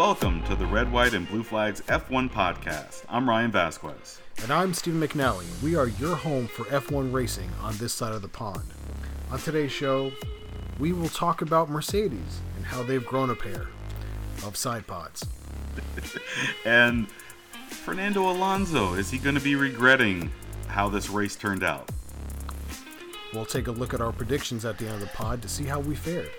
[0.00, 3.04] Welcome to the Red, White, and Blue Flags F1 podcast.
[3.06, 4.18] I'm Ryan Vasquez.
[4.42, 5.44] And I'm Stephen McNally.
[5.62, 8.64] We are your home for F1 racing on this side of the pond.
[9.30, 10.10] On today's show,
[10.78, 13.68] we will talk about Mercedes and how they've grown a pair
[14.42, 15.26] of side pods.
[16.64, 17.06] and
[17.68, 20.32] Fernando Alonso, is he going to be regretting
[20.68, 21.90] how this race turned out?
[23.34, 25.64] We'll take a look at our predictions at the end of the pod to see
[25.64, 26.30] how we fared.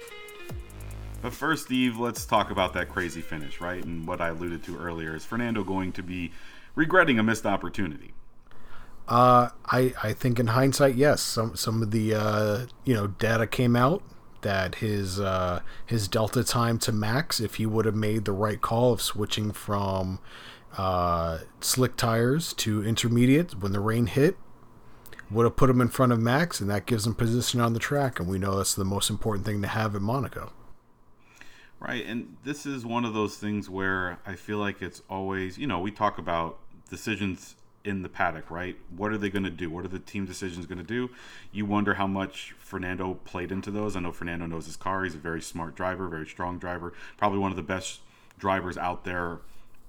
[1.21, 3.84] But first, Steve, let's talk about that crazy finish, right?
[3.84, 6.31] And what I alluded to earlier is Fernando going to be
[6.73, 8.13] regretting a missed opportunity.
[9.07, 11.21] Uh, I I think in hindsight, yes.
[11.21, 14.03] Some some of the uh, you know data came out
[14.41, 18.62] that his uh, his delta time to max, if he would have made the right
[18.62, 20.20] call of switching from
[20.77, 24.38] uh, slick tires to intermediate when the rain hit,
[25.29, 27.79] would have put him in front of Max, and that gives him position on the
[27.79, 28.20] track.
[28.20, 30.53] And we know that's the most important thing to have at Monaco.
[31.82, 35.65] Right, and this is one of those things where I feel like it's always, you
[35.65, 36.60] know, we talk about
[36.91, 38.77] decisions in the paddock, right?
[38.96, 39.68] What are they going to do?
[39.71, 41.09] What are the team decisions going to do?
[41.52, 43.96] You wonder how much Fernando played into those.
[43.96, 45.04] I know Fernando knows his car.
[45.04, 48.02] He's a very smart driver, very strong driver, probably one of the best
[48.37, 49.40] drivers out there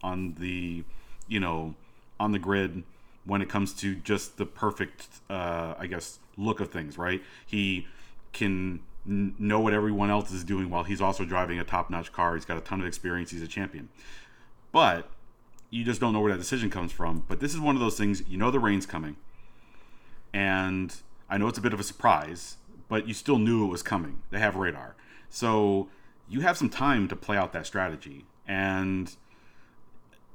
[0.03, 0.85] on the,
[1.29, 1.75] you know,
[2.19, 2.85] on the grid
[3.27, 7.23] when it comes to just the perfect, uh, I guess, look of things, right?
[7.45, 7.87] He
[8.33, 12.35] can know what everyone else is doing while he's also driving a top-notch car.
[12.35, 13.31] He's got a ton of experience.
[13.31, 13.89] He's a champion,
[14.71, 15.11] but
[15.71, 17.25] you just don't know where that decision comes from.
[17.29, 18.23] But this is one of those things.
[18.29, 19.17] You know the rain's coming,
[20.33, 20.95] and
[21.29, 22.59] I know it's a bit of a surprise,
[22.89, 24.23] but you still knew it was coming.
[24.31, 24.95] They have radar,
[25.29, 25.89] so
[26.29, 29.17] you have some time to play out that strategy, and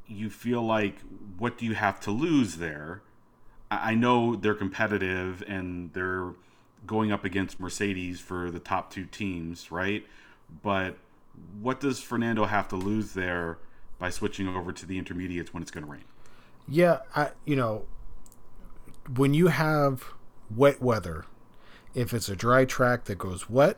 [0.08, 1.00] you feel like
[1.38, 3.02] what do you have to lose there?
[3.70, 6.32] I know they're competitive and they're
[6.86, 10.06] going up against Mercedes for the top two teams, right?
[10.62, 10.98] But
[11.62, 13.58] what does Fernando have to lose there
[14.00, 16.04] by switching over to the intermediates when it's going to rain?
[16.68, 17.86] Yeah, I, you know,
[19.16, 20.06] when you have
[20.54, 21.26] wet weather,
[21.94, 23.78] if it's a dry track that goes wet,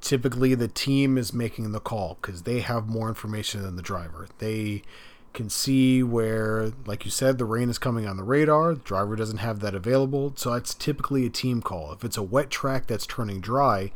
[0.00, 4.28] typically the team is making the call because they have more information than the driver.
[4.38, 4.82] They
[5.32, 8.74] can see where, like you said, the rain is coming on the radar.
[8.74, 11.92] The driver doesn't have that available, so that's typically a team call.
[11.92, 13.92] If it's a wet track that's turning dry,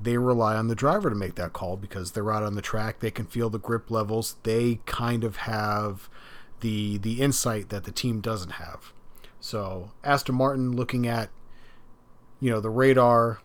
[0.00, 2.98] they rely on the driver to make that call because they're out on the track.
[2.98, 4.36] They can feel the grip levels.
[4.42, 6.08] They kind of have
[6.60, 8.92] the the insight that the team doesn't have.
[9.40, 11.30] So Aston Martin looking at
[12.40, 13.40] you know the radar,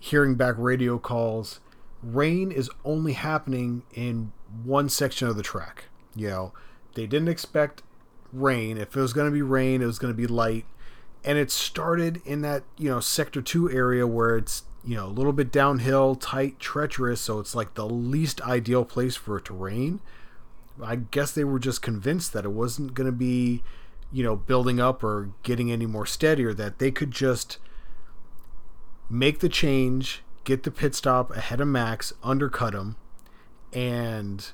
[0.00, 1.60] hearing back radio calls.
[2.02, 4.32] Rain is only happening in
[4.64, 5.84] one section of the track
[6.16, 6.52] you know,
[6.94, 7.82] they didn't expect
[8.32, 8.78] rain.
[8.78, 10.64] If it was going to be rain, it was going to be light.
[11.24, 15.08] And it started in that, you know, sector two area where it's, you know, a
[15.08, 17.20] little bit downhill, tight, treacherous.
[17.20, 20.00] So it's like the least ideal place for it to rain.
[20.82, 23.62] I guess they were just convinced that it wasn't going to be,
[24.12, 27.58] you know, building up or getting any more steadier, that they could just
[29.10, 32.96] make the change, get the pit stop ahead of Max, undercut him,
[33.72, 34.52] and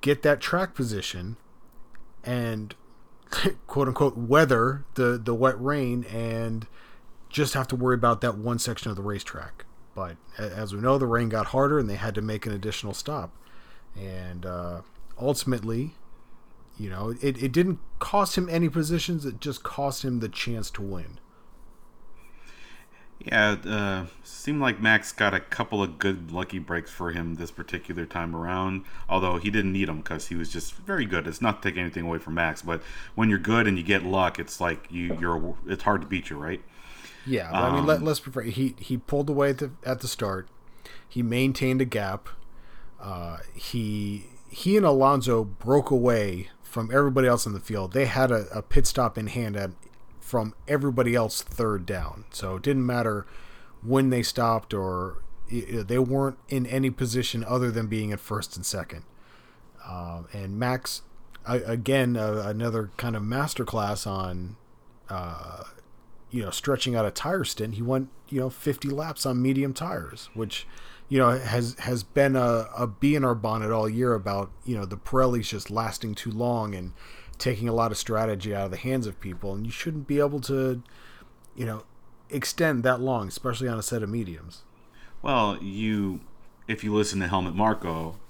[0.00, 1.36] get that track position
[2.24, 2.74] and
[3.66, 6.66] quote unquote weather the the wet rain and
[7.28, 9.64] just have to worry about that one section of the racetrack.
[9.94, 12.92] But as we know, the rain got harder and they had to make an additional
[12.92, 13.32] stop.
[13.96, 14.82] And uh,
[15.18, 15.92] ultimately,
[16.78, 20.70] you know, it, it didn't cost him any positions, it just cost him the chance
[20.72, 21.18] to win.
[23.24, 27.50] Yeah, uh, seemed like Max got a couple of good lucky breaks for him this
[27.50, 28.84] particular time around.
[29.08, 31.26] Although he didn't need them because he was just very good.
[31.26, 32.82] It's not taking anything away from Max, but
[33.14, 36.30] when you're good and you get luck, it's like you, you're it's hard to beat
[36.30, 36.62] you, right?
[37.26, 40.00] Yeah, um, I mean, let, us um, prefer he he pulled away at the, at
[40.00, 40.48] the start.
[41.06, 42.28] He maintained a gap.
[42.98, 47.92] Uh, he he and Alonso broke away from everybody else in the field.
[47.92, 49.72] They had a, a pit stop in hand at
[50.30, 52.24] from everybody else third down.
[52.30, 53.26] So it didn't matter
[53.82, 58.64] when they stopped or they weren't in any position other than being at first and
[58.64, 59.02] second.
[59.84, 61.02] Uh, and Max,
[61.44, 64.56] again, uh, another kind of masterclass on,
[65.08, 65.64] uh,
[66.30, 67.74] you know, stretching out a tire stint.
[67.74, 70.64] He went, you know, 50 laps on medium tires, which,
[71.08, 74.76] you know, has has been a, a bee in our bonnet all year about, you
[74.76, 76.92] know, the Pirellis just lasting too long and
[77.40, 80.20] taking a lot of strategy out of the hands of people, and you shouldn't be
[80.20, 80.82] able to,
[81.56, 81.82] you know,
[82.28, 84.62] extend that long, especially on a set of mediums.
[85.22, 86.20] Well, you,
[86.68, 88.20] if you listen to Helmut Marko,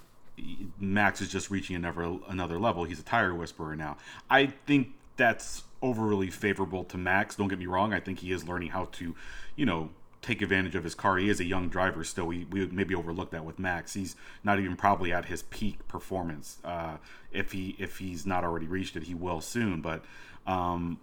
[0.78, 2.84] Max is just reaching another another level.
[2.84, 3.98] He's a tire whisperer now.
[4.30, 7.36] I think that's overly favorable to Max.
[7.36, 7.92] Don't get me wrong.
[7.92, 9.14] I think he is learning how to,
[9.56, 9.90] you know,
[10.22, 11.16] take advantage of his car.
[11.16, 12.26] He is a young driver still.
[12.26, 13.94] We, we would maybe overlook that with Max.
[13.94, 16.58] He's not even probably at his peak performance.
[16.64, 16.96] Uh,
[17.32, 19.80] if he if he's not already reached it, he will soon.
[19.80, 20.04] But
[20.46, 20.98] um,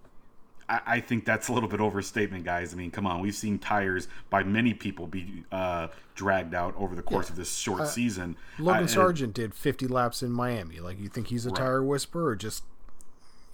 [0.70, 2.74] I, I, think that's a little bit overstatement, guys.
[2.74, 6.96] I mean, come on, we've seen tires by many people be uh, dragged out over
[6.96, 7.34] the course yeah.
[7.34, 8.36] of this short uh, season.
[8.60, 10.80] Logan I, Sargent did 50 laps in Miami.
[10.80, 11.58] Like, you think he's a right.
[11.58, 12.64] tire whisperer, or just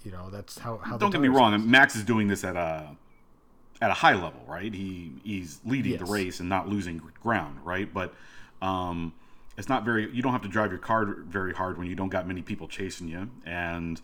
[0.04, 0.78] you know that's how.
[0.78, 1.70] how Don't get me wrong.
[1.70, 2.96] Max is doing this at a
[3.80, 4.72] at a high level, right?
[4.72, 6.00] He he's leading yes.
[6.00, 7.92] the race and not losing ground, right?
[7.92, 8.14] But
[8.62, 9.12] um,
[9.56, 10.10] it's not very.
[10.12, 12.68] You don't have to drive your car very hard when you don't got many people
[12.68, 14.00] chasing you, and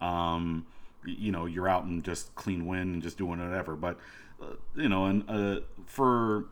[0.00, 0.66] um,
[1.04, 3.76] you know you're out in just clean wind and just doing whatever.
[3.76, 3.98] But
[4.42, 6.46] uh, you know, and uh, for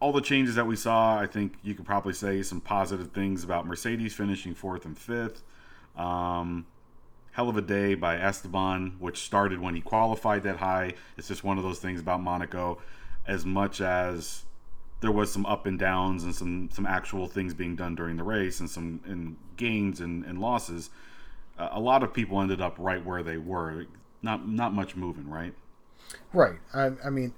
[0.00, 3.44] all the changes that we saw, I think you could probably say some positive things
[3.44, 5.42] about Mercedes finishing fourth and fifth.
[5.96, 6.66] Um,
[7.32, 10.94] hell of a day by Esteban, which started when he qualified that high.
[11.16, 12.78] It's just one of those things about Monaco.
[13.26, 14.44] As much as
[15.00, 18.22] there was some up and downs and some some actual things being done during the
[18.22, 20.90] race and some and gains and, and losses,
[21.58, 23.86] uh, a lot of people ended up right where they were.
[24.22, 25.54] Not not much moving, right?
[26.32, 26.58] Right.
[26.72, 27.32] I, I mean,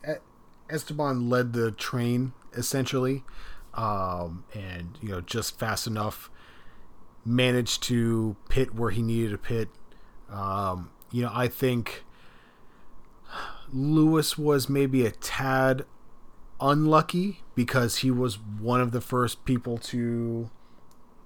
[0.68, 3.24] Esteban led the train essentially,
[3.74, 6.30] um, and you know just fast enough
[7.24, 9.68] managed to pit where he needed to pit
[10.34, 12.02] um, you know, I think
[13.72, 15.84] Lewis was maybe a tad
[16.60, 20.50] unlucky because he was one of the first people to,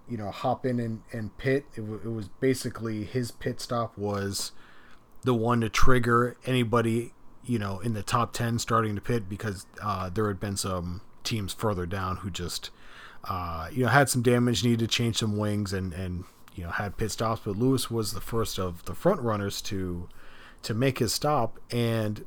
[0.08, 1.64] you know, hop in and, and pit.
[1.74, 4.52] It, w- it was basically his pit stop was
[5.22, 7.14] the one to trigger anybody,
[7.44, 11.00] you know, in the top 10 starting to pit because uh, there had been some
[11.24, 12.70] teams further down who just,
[13.24, 16.24] uh, you know, had some damage, needed to change some wings and, and
[16.58, 20.08] you know had pit stops, but Lewis was the first of the front runners to
[20.62, 21.60] to make his stop.
[21.70, 22.24] And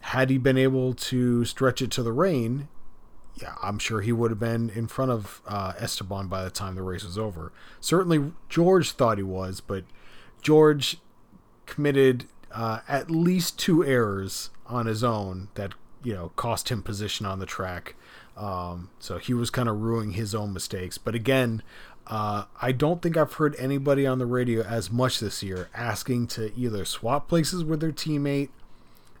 [0.00, 2.68] had he been able to stretch it to the rain,
[3.34, 6.74] yeah, I'm sure he would have been in front of uh, Esteban by the time
[6.74, 7.52] the race was over.
[7.80, 9.84] Certainly, George thought he was, but
[10.40, 10.96] George
[11.66, 17.26] committed uh, at least two errors on his own that you know cost him position
[17.26, 17.94] on the track.
[18.38, 20.96] Um, so he was kind of ruining his own mistakes.
[20.96, 21.62] But again,
[22.10, 26.26] uh, I don't think I've heard anybody on the radio as much this year asking
[26.28, 28.48] to either swap places with their teammate,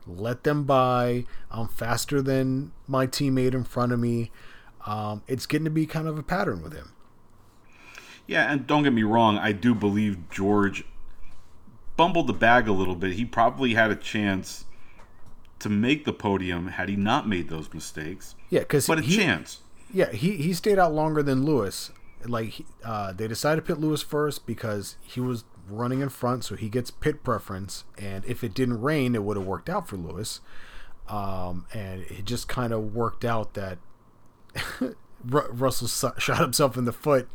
[0.08, 1.24] let them by.
[1.52, 4.32] I'm faster than my teammate in front of me.
[4.86, 6.90] Um, it's getting to be kind of a pattern with him.
[8.26, 10.84] Yeah, and don't get me wrong, I do believe George
[11.96, 13.12] bumbled the bag a little bit.
[13.12, 14.64] He probably had a chance
[15.60, 18.34] to make the podium had he not made those mistakes.
[18.48, 19.60] Yeah, because but a he, chance.
[19.92, 21.92] Yeah, he he stayed out longer than Lewis
[22.26, 26.56] like uh, they decided to pit Lewis first because he was running in front, so
[26.56, 27.84] he gets pit preference.
[27.98, 30.40] And if it didn't rain, it would have worked out for Lewis.
[31.08, 33.78] Um, and it just kind of worked out that
[35.24, 37.28] Russell shot himself in the foot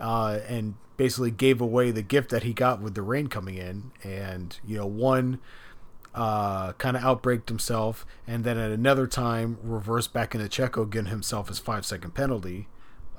[0.00, 3.92] uh, and basically gave away the gift that he got with the rain coming in.
[4.02, 5.40] And you know, one
[6.14, 11.10] uh, kind of outbraked himself, and then at another time reversed back into Checo, getting
[11.10, 12.68] himself his five second penalty.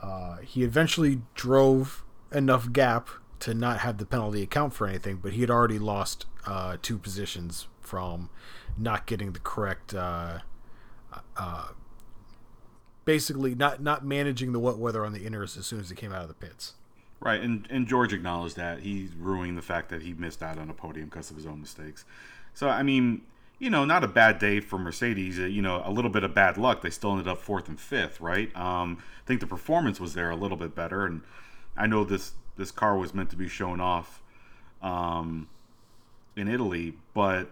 [0.04, 2.04] Uh, he eventually drove
[2.34, 3.10] enough gap
[3.40, 6.98] to not have the penalty account for anything, but he had already lost uh, two
[6.98, 8.30] positions from
[8.78, 10.40] not getting the correct, uh,
[11.38, 11.68] uh,
[13.06, 16.12] basically not not managing the wet weather on the inners as soon as he came
[16.12, 16.74] out of the pits.
[17.22, 20.70] Right, and and George acknowledged that he's ruining the fact that he missed out on
[20.70, 22.04] a podium because of his own mistakes.
[22.54, 23.22] So I mean,
[23.64, 25.40] you know, not a bad day for Mercedes.
[25.40, 26.82] Uh, you know, a little bit of bad luck.
[26.82, 28.54] They still ended up fourth and fifth, right?
[28.58, 31.22] Um, I think the performance was there a little bit better, and
[31.78, 34.22] I know this this car was meant to be shown off
[34.82, 35.48] um,
[36.36, 37.52] in Italy, but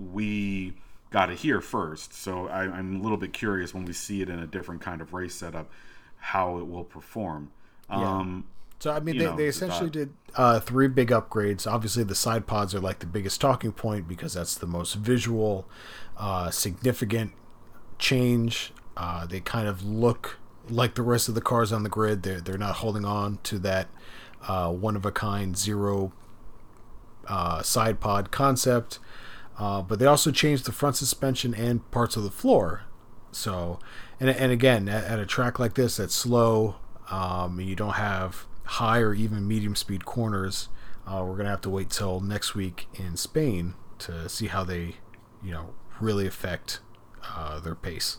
[0.00, 0.74] we
[1.10, 2.12] got it here first.
[2.12, 5.00] So I, am a little bit curious when we see it in a different kind
[5.00, 5.70] of race setup,
[6.16, 7.52] how it will perform.
[7.88, 7.96] Yeah.
[7.96, 8.46] Um,
[8.84, 11.66] so I mean, they, know, they essentially did uh, three big upgrades.
[11.66, 15.66] Obviously, the side pods are like the biggest talking point because that's the most visual,
[16.18, 17.32] uh, significant
[17.98, 18.74] change.
[18.94, 20.38] Uh, they kind of look
[20.68, 22.24] like the rest of the cars on the grid.
[22.24, 23.88] They're they're not holding on to that
[24.46, 26.12] uh, one of a kind zero
[27.26, 28.98] uh, side pod concept.
[29.58, 32.82] Uh, but they also changed the front suspension and parts of the floor.
[33.32, 33.78] So,
[34.20, 36.76] and and again, at, at a track like this that's slow,
[37.10, 40.68] um, you don't have high or even medium speed corners.
[41.06, 44.96] Uh, we're gonna have to wait till next week in Spain to see how they,
[45.42, 46.80] you know, really affect
[47.34, 48.18] uh, their pace.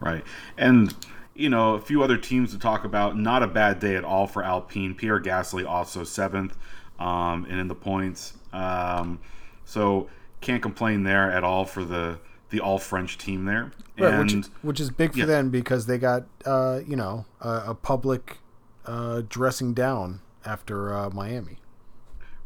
[0.00, 0.24] Right,
[0.56, 0.94] and
[1.34, 3.16] you know a few other teams to talk about.
[3.16, 4.94] Not a bad day at all for Alpine.
[4.94, 6.56] Pierre Gasly also seventh,
[6.98, 8.34] um, and in the points.
[8.52, 9.20] Um,
[9.64, 10.08] so
[10.40, 12.18] can't complain there at all for the
[12.50, 15.26] the all French team there, Right, and which, is- which is big for yeah.
[15.26, 18.38] them because they got uh, you know a, a public
[18.86, 21.58] uh, dressing down after uh, Miami.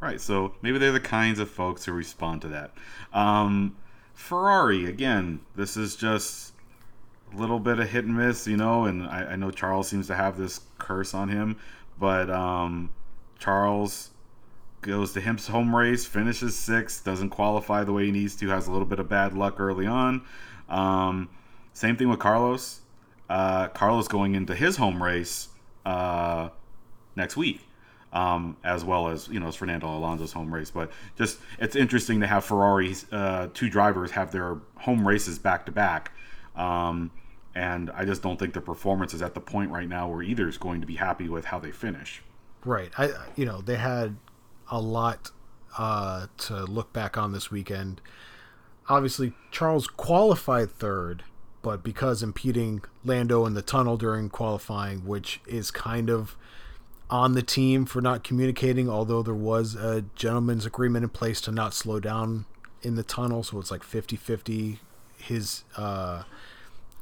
[0.00, 2.72] Right, so maybe they're the kinds of folks who respond to that.
[3.12, 3.76] Um,
[4.14, 6.54] Ferrari, again, this is just
[7.32, 10.08] a little bit of hit and miss, you know, and I, I know Charles seems
[10.08, 11.56] to have this curse on him,
[12.00, 12.90] but um,
[13.38, 14.10] Charles
[14.82, 18.66] goes to his home race, finishes sixth, doesn't qualify the way he needs to, has
[18.66, 20.22] a little bit of bad luck early on.
[20.68, 21.28] Um,
[21.72, 22.80] same thing with Carlos.
[23.30, 25.48] Uh, Carlos going into his home race
[25.86, 26.50] uh,
[27.16, 27.60] next week
[28.12, 30.70] um, as well as you know as Fernando Alonso's home race.
[30.70, 35.66] But just it's interesting to have Ferrari's uh, two drivers have their home races back
[35.66, 36.12] to back,
[36.54, 37.10] um,
[37.54, 40.48] and I just don't think the performance is at the point right now where either
[40.48, 42.22] is going to be happy with how they finish.
[42.64, 42.90] Right.
[42.98, 44.16] I you know they had
[44.70, 45.30] a lot
[45.78, 48.00] uh, to look back on this weekend.
[48.88, 51.24] Obviously, Charles qualified third,
[51.62, 56.36] but because impeding Lando in the tunnel during qualifying, which is kind of
[57.08, 61.52] on the team for not communicating, although there was a gentleman's agreement in place to
[61.52, 62.46] not slow down
[62.82, 64.78] in the tunnel, so it's like 50-50
[65.22, 66.24] his uh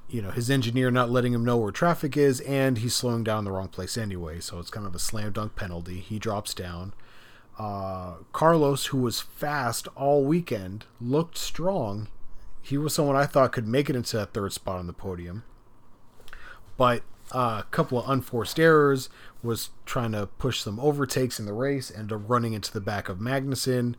[0.08, 3.44] you know his engineer not letting him know where traffic is and he's slowing down
[3.44, 6.92] the wrong place anyway so it's kind of a slam dunk penalty he drops down
[7.60, 12.08] uh, carlos who was fast all weekend looked strong
[12.62, 15.42] he was someone i thought could make it into that third spot on the podium
[16.76, 17.02] but
[17.32, 19.08] uh, a couple of unforced errors
[19.42, 23.18] was trying to push some overtakes in the race and running into the back of
[23.18, 23.94] magnussen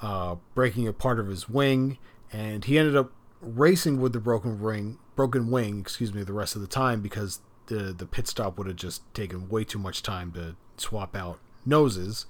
[0.00, 1.98] uh, breaking a part of his wing
[2.32, 6.54] and he ended up racing with the broken ring, broken wing, excuse me, the rest
[6.54, 10.02] of the time because the the pit stop would have just taken way too much
[10.02, 12.26] time to swap out noses.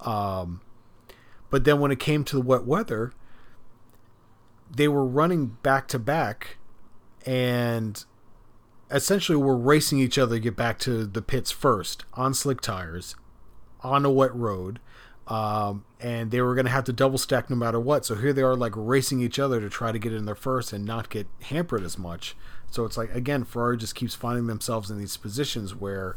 [0.00, 0.60] Um,
[1.50, 3.12] but then when it came to the wet weather,
[4.70, 6.58] they were running back to back,
[7.26, 8.04] and
[8.90, 13.16] essentially were racing each other to get back to the pits first on slick tires,
[13.82, 14.80] on a wet road
[15.28, 18.06] um, and they were going to have to double stack no matter what.
[18.06, 20.72] So here they are, like racing each other to try to get in there first
[20.72, 22.34] and not get hampered as much.
[22.70, 26.16] So it's like again, Ferrari just keeps finding themselves in these positions where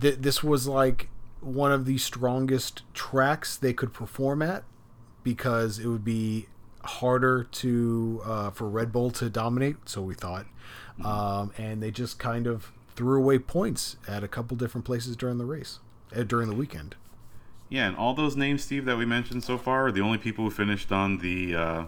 [0.00, 1.08] th- this was like
[1.42, 4.64] one of the strongest tracks they could perform at
[5.22, 6.46] because it would be
[6.84, 9.88] harder to uh, for Red Bull to dominate.
[9.88, 10.46] So we thought,
[11.04, 15.38] um, and they just kind of threw away points at a couple different places during
[15.38, 15.78] the race,
[16.14, 16.94] uh, during the weekend.
[17.68, 20.44] Yeah, and all those names, Steve, that we mentioned so far are the only people
[20.44, 21.84] who finished on the uh,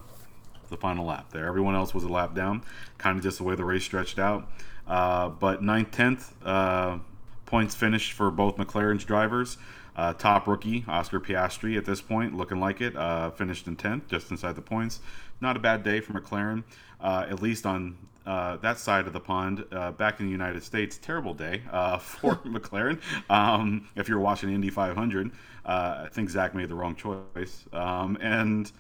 [0.70, 1.30] the final lap.
[1.30, 2.62] There, everyone else was a lap down,
[2.99, 4.49] kind of just the way the race stretched out.
[4.87, 6.99] Uh, but 9th, 10th uh,
[7.46, 9.58] points finished for both McLaren's drivers.
[9.96, 14.08] Uh, top rookie Oscar Piastri at this point, looking like it, uh, finished in 10th,
[14.08, 15.00] just inside the points.
[15.40, 16.64] Not a bad day for McLaren,
[17.00, 17.96] uh, at least on
[18.26, 19.64] uh, that side of the pond.
[19.70, 23.00] Uh, back in the United States, terrible day uh, for McLaren.
[23.30, 25.30] Um, if you're watching Indy 500,
[25.64, 27.64] uh, I think Zak made the wrong choice.
[27.72, 28.70] Um, and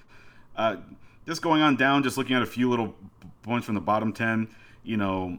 [0.56, 0.76] uh,
[1.26, 2.94] just going on down, just looking at a few little
[3.42, 4.48] points from the bottom 10,
[4.82, 5.38] you know,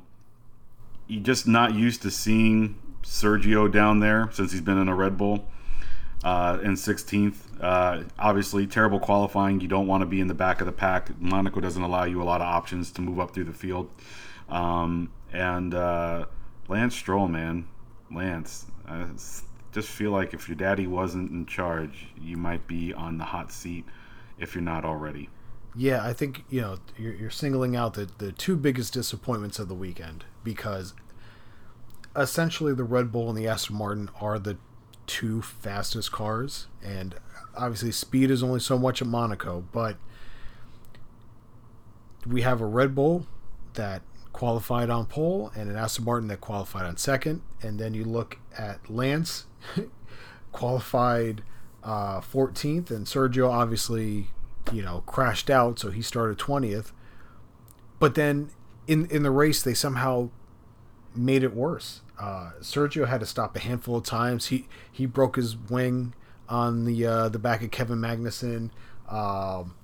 [1.07, 5.17] you're just not used to seeing Sergio down there since he's been in a Red
[5.17, 5.47] Bull
[6.23, 7.35] uh, in 16th.
[7.61, 9.61] Uh, obviously, terrible qualifying.
[9.61, 11.09] You don't want to be in the back of the pack.
[11.21, 13.89] Monaco doesn't allow you a lot of options to move up through the field.
[14.49, 16.25] Um, and uh,
[16.67, 17.67] Lance Stroll, man,
[18.11, 19.05] Lance, I
[19.71, 23.51] just feel like if your daddy wasn't in charge, you might be on the hot
[23.51, 23.85] seat
[24.39, 25.29] if you're not already.
[25.77, 29.67] Yeah, I think you know you're, you're singling out the the two biggest disappointments of
[29.67, 30.93] the weekend because
[32.15, 34.57] essentially the Red Bull and the Aston Martin are the
[35.07, 37.15] two fastest cars, and
[37.55, 39.97] obviously speed is only so much at Monaco, but
[42.25, 43.27] we have a Red Bull
[43.73, 44.01] that
[44.33, 48.39] qualified on pole and an Aston Martin that qualified on second, and then you look
[48.57, 49.45] at Lance
[50.51, 51.43] qualified
[51.83, 54.27] uh, 14th, and Sergio obviously
[54.73, 56.91] you know crashed out, so he started 20th.
[57.99, 58.49] But then
[58.87, 60.29] in in the race, they somehow
[61.15, 62.01] made it worse.
[62.19, 64.47] Uh, Sergio had to stop a handful of times.
[64.47, 66.13] He he broke his wing
[66.47, 68.69] on the uh, the back of Kevin Magnussen.
[69.09, 69.75] Um,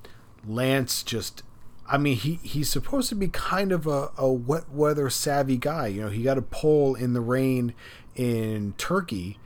[0.47, 1.43] Lance just,
[1.87, 5.87] I mean, he he's supposed to be kind of a, a wet weather savvy guy.
[5.87, 7.73] You know, he got a pole in the rain
[8.15, 9.37] in Turkey.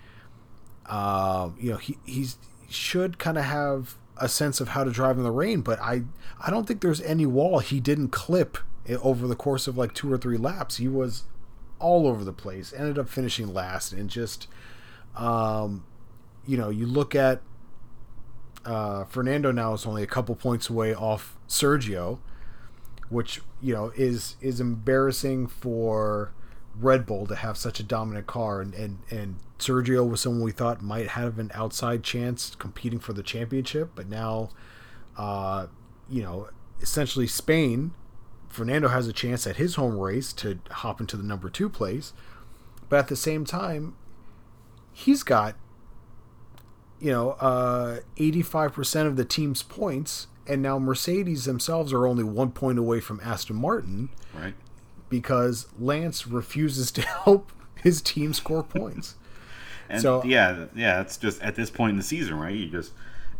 [0.85, 2.37] Uh, you know, he he's
[2.69, 6.03] should kind of have a sense of how to drive in the rain, but I
[6.39, 8.57] I don't think there's any wall he didn't clip
[9.01, 10.77] over the course of like two or three laps.
[10.77, 11.23] He was
[11.79, 12.73] all over the place.
[12.73, 14.47] Ended up finishing last, and just
[15.15, 15.85] um,
[16.45, 17.41] you know, you look at
[18.65, 22.19] uh, Fernando now is only a couple points away off Sergio,
[23.09, 26.31] which you know is is embarrassing for
[26.75, 30.51] Red Bull to have such a dominant car, and and and Sergio was someone we
[30.51, 34.49] thought might have an outside chance competing for the championship, but now,
[35.17, 35.67] uh,
[36.09, 36.49] you know,
[36.81, 37.93] essentially Spain,
[38.55, 42.13] Fernando has a chance at his home race to hop into the number two place,
[42.89, 43.95] but at the same time,
[44.93, 45.55] he's got
[46.99, 52.51] you know, uh, 85% of the team's points, and now Mercedes themselves are only one
[52.51, 54.09] point away from Aston Martin.
[54.33, 54.53] Right.
[55.09, 59.15] Because Lance refuses to help his team score points.
[59.89, 62.55] and so yeah, yeah, it's just at this point in the season, right?
[62.55, 62.93] You just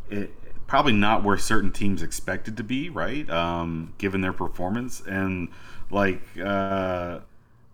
[0.09, 0.31] it
[0.67, 3.29] probably not where certain teams expected to be, right?
[3.29, 5.49] Um, given their performance and
[5.91, 7.19] like, uh,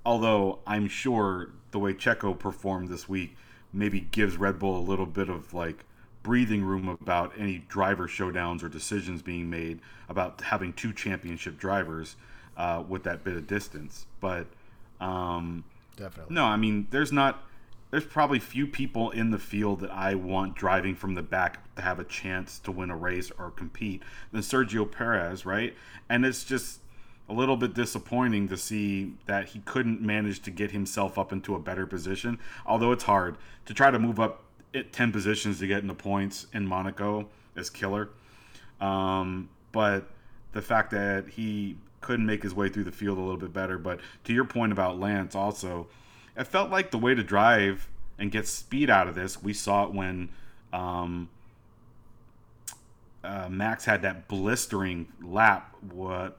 [0.05, 3.35] although I'm sure the way Checo performed this week
[3.73, 5.85] maybe gives Red Bull a little bit of like
[6.23, 9.79] breathing room about any driver showdowns or decisions being made
[10.09, 12.15] about having two championship drivers
[12.57, 14.05] uh, with that bit of distance.
[14.19, 14.47] But
[14.99, 15.63] um,
[15.95, 17.43] definitely no, I mean there's not
[17.91, 21.81] there's probably few people in the field that I want driving from the back to
[21.81, 25.75] have a chance to win a race or compete than Sergio Perez, right?
[26.09, 26.79] And it's just
[27.29, 31.53] a little bit disappointing to see that he couldn't manage to get himself up into
[31.53, 32.39] a better position.
[32.65, 34.43] Although it's hard to try to move up
[34.73, 38.09] 10 positions to get into points in Monaco is killer.
[38.79, 40.09] Um, but
[40.53, 43.77] the fact that he couldn't make his way through the field a little bit better.
[43.77, 45.87] But to your point about Lance, also,
[46.37, 49.41] it felt like the way to drive and get speed out of this.
[49.41, 50.29] We saw it when
[50.71, 51.29] um,
[53.23, 55.75] uh, Max had that blistering lap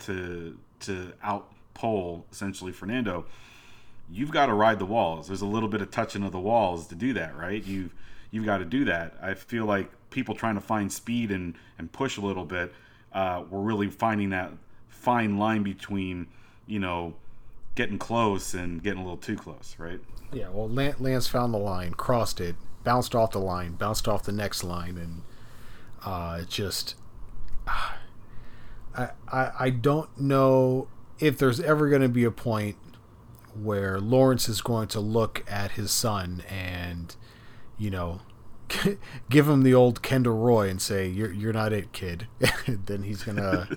[0.01, 3.25] to to out pole essentially Fernando,
[4.11, 5.29] you've got to ride the walls.
[5.29, 7.65] There's a little bit of touching of the walls to do that, right?
[7.65, 7.91] You
[8.31, 9.15] you've got to do that.
[9.23, 12.73] I feel like people trying to find speed and and push a little bit,
[13.13, 14.53] uh, we're really finding that
[14.89, 16.27] fine line between
[16.67, 17.15] you know
[17.75, 20.01] getting close and getting a little too close, right?
[20.33, 20.49] Yeah.
[20.51, 24.65] Well, Lance found the line, crossed it, bounced off the line, bounced off the next
[24.65, 25.23] line, and
[26.05, 26.95] uh, it just.
[27.67, 32.77] Uh, I, I, don't know if there's ever going to be a point
[33.55, 37.17] where Lawrence is going to look at his son and,
[37.79, 38.21] you know,
[39.31, 42.27] give him the old Kendall Roy and say, "You're you're not it, kid."
[42.67, 43.69] then he's gonna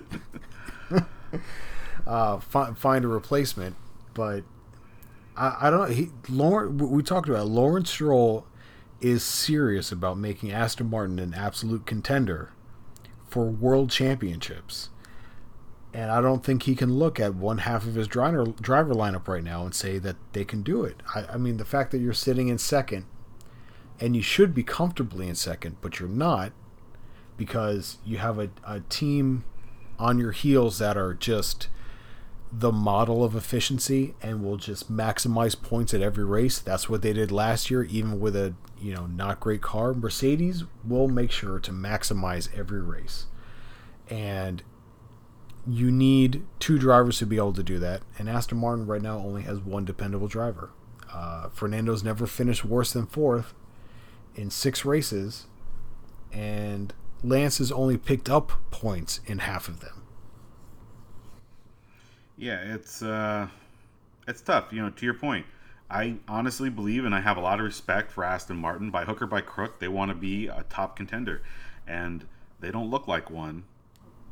[2.08, 3.76] uh, find find a replacement.
[4.16, 4.44] But
[5.38, 5.92] I, I don't.
[5.92, 6.82] He Lawrence.
[6.82, 8.48] We talked about Lawrence Stroll
[9.00, 12.52] is serious about making Aston Martin an absolute contender
[13.28, 14.90] for world championships
[15.96, 19.30] and I don't think he can look at one half of his driver driver lineup
[19.30, 21.02] right now and say that they can do it.
[21.16, 23.06] I, I, mean, the fact that you're sitting in second,
[24.02, 26.52] and you should be comfortably in second, but you're not,
[27.38, 29.46] because you have a, a team
[29.98, 31.70] on your heels that are just
[32.52, 36.60] the model of efficiency and will just maximize points at every race.
[36.60, 39.94] That's what they did last year, even with a you know not great car.
[39.94, 43.26] Mercedes will make sure to maximize every race.
[44.10, 44.64] And
[45.68, 49.18] you need two drivers to be able to do that, and Aston Martin right now
[49.18, 50.70] only has one dependable driver.
[51.12, 53.54] Uh, Fernando's never finished worse than fourth
[54.36, 55.48] in six races,
[56.32, 60.05] and Lance has only picked up points in half of them.
[62.38, 63.48] Yeah, it's uh,
[64.28, 64.74] it's tough.
[64.74, 65.46] You know, to your point,
[65.90, 68.92] I honestly believe, and I have a lot of respect for Aston Martin.
[68.92, 71.42] By hook or by crook, they want to be a top contender,
[71.88, 72.26] and
[72.60, 73.64] they don't look like one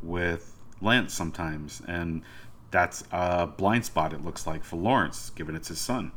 [0.02, 2.24] with Lance sometimes, and
[2.72, 4.14] that's a blind spot.
[4.14, 6.12] It looks like for Lawrence, given it's his son.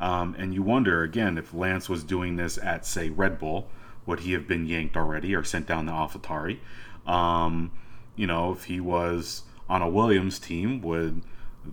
[0.00, 3.68] Um, and you wonder again if Lance was doing this at say Red Bull,
[4.04, 6.58] would he have been yanked already or sent down to AlphaTauri?
[7.06, 7.70] Um,
[8.16, 11.22] you know, if he was on a Williams team, would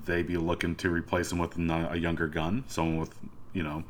[0.05, 3.13] they be looking to replace him with a younger gun, someone with
[3.53, 3.83] you know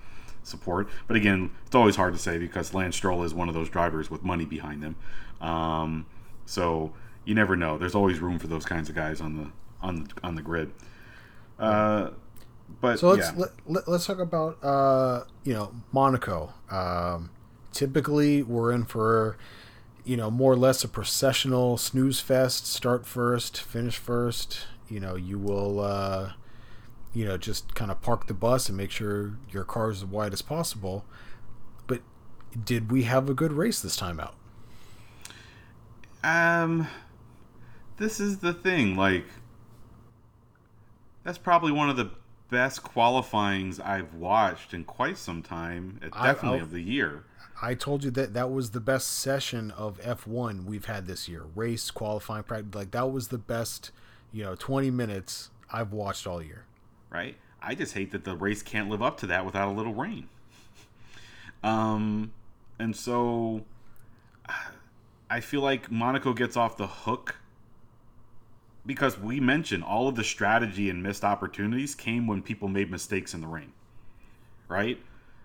[0.44, 0.88] support?
[1.08, 4.10] But again, it's always hard to say because Lance Stroll is one of those drivers
[4.10, 4.96] with money behind them.
[5.42, 6.06] Um,
[6.46, 6.94] so
[7.26, 7.78] you never know.
[7.78, 10.72] There's always room for those kinds of guys on the on the, on the grid.
[11.58, 12.12] Uh,
[12.82, 13.46] but so let's yeah.
[13.66, 16.54] let, us talk about uh, you know Monaco.
[16.70, 17.32] Um,
[17.72, 19.38] typically, we're in for
[20.10, 22.66] you know more or less a processional snooze fest.
[22.66, 24.62] Start first, finish first.
[24.88, 26.32] You know, you will uh,
[27.14, 30.06] you know just kind of park the bus and make sure your car is as
[30.06, 31.06] wide as possible.
[31.86, 32.02] But
[32.66, 34.34] did we have a good race this time out?
[36.24, 36.88] Um,
[37.98, 38.96] this is the thing.
[38.96, 39.26] Like,
[41.24, 42.10] that's probably one of the
[42.50, 46.00] best qualifyings I've watched in quite some time.
[46.02, 47.26] Definitely I, of the year.
[47.62, 51.44] I told you that that was the best session of F1 we've had this year.
[51.56, 53.92] Race qualifying practice, like that was the best
[54.32, 56.66] you know, 20 minutes I've watched all year.
[57.10, 57.36] Right?
[57.62, 60.30] I just hate that the race can't live up to that without a little rain.
[61.62, 62.32] Um,
[62.80, 63.66] and so
[65.30, 67.36] I feel like Monaco gets off the hook
[68.86, 73.34] because we mentioned all of the strategy and missed opportunities came when people made mistakes
[73.34, 73.74] in the rain.
[74.70, 75.00] Right?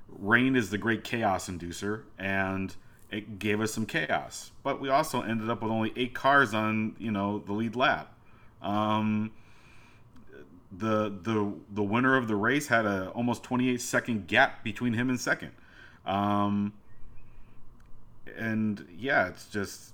[0.09, 2.75] Rain is the great chaos inducer, and
[3.11, 4.51] it gave us some chaos.
[4.63, 8.13] But we also ended up with only eight cars on, you know, the lead lap.
[8.63, 9.33] Um,
[10.77, 15.09] the the the winner of the race had a almost 28 second gap between him
[15.09, 15.53] and second.
[16.05, 16.73] Um,
[18.37, 19.93] and yeah, it's just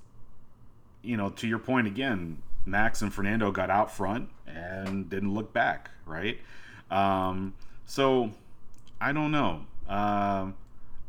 [1.03, 5.53] you know, to your point again, Max and Fernando got out front and didn't look
[5.53, 6.39] back, right?
[6.91, 7.55] Um,
[7.87, 8.33] so
[9.01, 9.65] I don't know.
[9.91, 10.55] Um,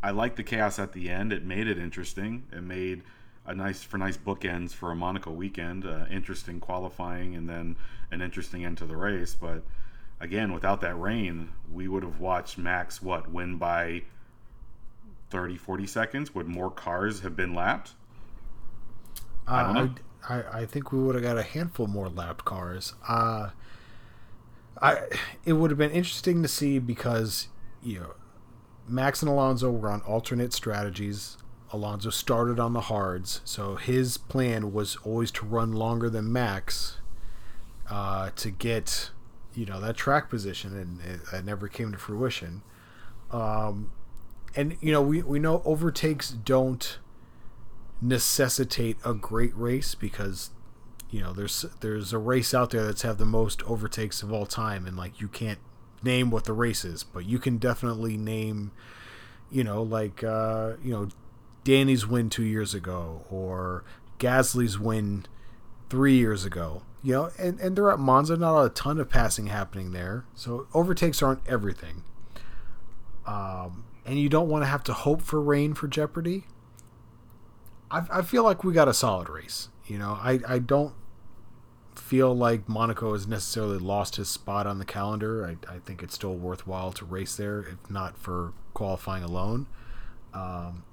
[0.04, 1.32] I like the chaos at the end.
[1.32, 2.44] It made it interesting.
[2.52, 3.04] It made
[3.46, 5.86] a nice for nice bookends for a Monaco weekend.
[5.86, 7.76] Uh, interesting qualifying and then
[8.12, 9.36] an interesting end to the race.
[9.36, 9.64] But
[10.20, 14.04] again, without that rain, we would have watched Max what win by
[15.30, 16.36] 30, 40 seconds.
[16.36, 17.92] Would more cars have been lapped?
[19.48, 19.96] I don't know.
[20.28, 22.96] I, I, I think we would have got a handful more lapped cars.
[23.08, 23.50] Uh,
[24.82, 25.08] I
[25.46, 27.48] it would have been interesting to see because
[27.84, 28.14] you know
[28.92, 31.38] Max and Alonso were on alternate strategies.
[31.74, 36.98] Alonso started on the hards, so his plan was always to run longer than Max
[37.90, 39.12] uh, to get
[39.54, 42.62] you know that track position, and it, it never came to fruition.
[43.32, 43.92] Um,
[44.56, 47.00] and you know we we know overtakes don't
[48.02, 50.50] necessitate a great race because
[51.10, 54.46] you know there's there's a race out there that's have the most overtakes of all
[54.46, 55.60] time and like you can't
[56.04, 58.72] name what the race is but you can definitely name
[59.50, 61.10] you know like uh you know
[61.64, 63.84] Danny's win 2 years ago or
[64.20, 65.26] Gasly's win
[65.90, 69.48] 3 years ago you know and and they're at Monza not a ton of passing
[69.48, 70.26] happening there.
[70.36, 72.04] So overtakes aren't everything.
[73.26, 76.46] Um and you don't want to have to hope for rain for Jeopardy.
[77.90, 79.70] I, I feel like we got a solid race.
[79.86, 80.94] You know, I, I don't
[82.12, 85.46] feel like Monaco has necessarily lost his spot on the calendar.
[85.46, 89.66] I, I think it's still worthwhile to race there, if not for qualifying alone.
[90.34, 90.84] Um,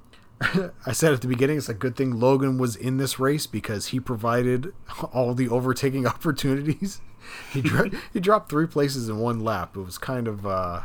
[0.86, 3.88] I said at the beginning, it's a good thing Logan was in this race because
[3.88, 4.72] he provided
[5.12, 7.00] all the overtaking opportunities.
[7.52, 9.76] he dro- he dropped three places in one lap.
[9.76, 10.82] It was kind of uh,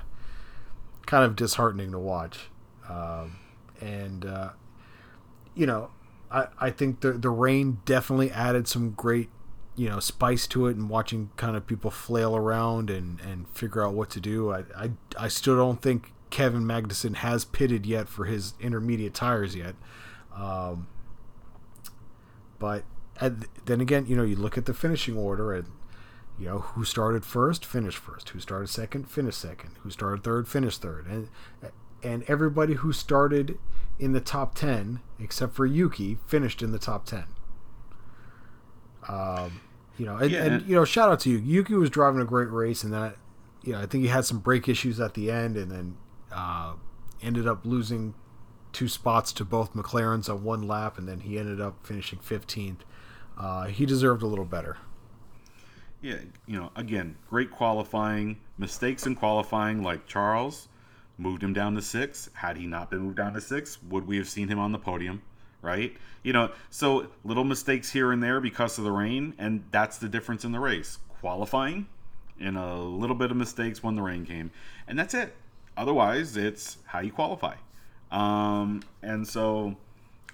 [1.06, 2.50] kind of disheartening to watch,
[2.90, 3.36] um,
[3.80, 4.50] and uh,
[5.54, 5.92] you know
[6.32, 9.30] I, I think the the rain definitely added some great
[9.76, 13.86] you know spice to it and watching kind of people flail around and and figure
[13.86, 14.52] out what to do.
[14.52, 19.56] I I, I still don't think Kevin Magnussen has pitted yet for his intermediate tires
[19.56, 19.76] yet.
[20.36, 20.88] Um,
[22.60, 22.84] but
[23.66, 25.68] then again you know you look at the finishing order and
[26.40, 28.30] you know who started first finished first.
[28.30, 29.72] Who started second finished second.
[29.82, 31.08] Who started third finished third.
[31.08, 31.30] And
[32.04, 33.58] and everybody who started
[33.98, 37.26] in the top 10 except for Yuki finished in the top 10
[39.08, 39.62] um,
[39.98, 40.44] you know and, yeah.
[40.44, 43.18] and, you know shout out to you Yuki was driving a great race and that
[43.64, 45.98] you know I think he had some brake issues at the end and then
[46.32, 46.74] uh,
[47.22, 48.14] ended up losing
[48.72, 52.80] two spots to both McLarens on one lap and then he ended up finishing 15th
[53.38, 54.78] uh, he deserved a little better
[56.02, 60.68] yeah you know again great qualifying mistakes in qualifying like Charles
[61.18, 62.30] moved him down to six.
[62.34, 64.80] Had he not been moved down to six, would we have seen him on the
[64.80, 65.22] podium?
[65.64, 65.98] Right?
[66.22, 70.08] You know, so little mistakes here and there because of the rain, and that's the
[70.08, 71.00] difference in the race.
[71.22, 71.88] Qualifying
[72.40, 74.52] and a little bit of mistakes when the rain came,
[74.88, 75.34] and that's it.
[75.76, 77.56] Otherwise, it's how you qualify.
[78.12, 79.76] Um, and so,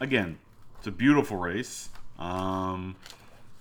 [0.02, 0.38] again,
[0.78, 1.90] it's a beautiful race.
[2.18, 2.96] Um,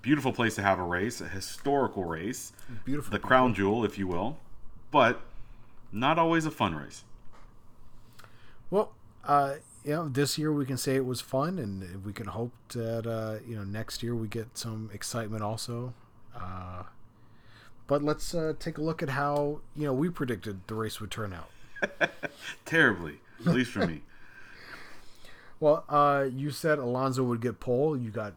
[0.03, 2.53] beautiful place to have a race, a historical race.
[2.85, 3.13] Beautiful.
[3.13, 4.39] The crown jewel, if you will.
[4.91, 5.21] But
[5.93, 7.05] not always a fun race.
[8.71, 8.93] Well,
[9.25, 12.53] uh, you know, this year we can say it was fun, and we can hope
[12.71, 15.95] that uh, you know next year we get some excitement also.
[16.35, 16.85] Uh,
[17.87, 21.11] but let's uh, take a look at how you know we predicted the race would
[21.11, 22.11] turn out.
[22.65, 24.03] Terribly, at least for me.
[25.61, 27.97] Well, uh, you said Alonso would get pole.
[27.97, 28.35] You got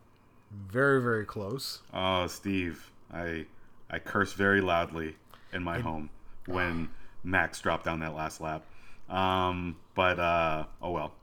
[0.51, 1.83] very, very close.
[1.93, 3.45] Oh, Steve, I
[3.91, 5.15] I cursed very loudly
[5.53, 6.09] in my and, home
[6.47, 6.89] when
[7.23, 8.63] Max dropped down that last lap.
[9.07, 11.13] Um, but uh, oh well.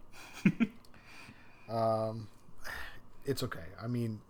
[1.69, 2.29] um,
[3.25, 3.61] it's okay.
[3.83, 4.21] I mean,